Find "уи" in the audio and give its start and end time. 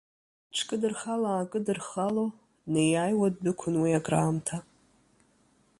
3.81-3.91